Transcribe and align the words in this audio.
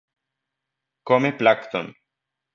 Come 1.11 1.31
plancton. 1.43 1.93